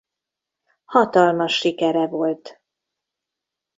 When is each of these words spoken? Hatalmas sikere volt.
Hatalmas 0.85 1.53
sikere 1.59 2.07
volt. 2.07 2.61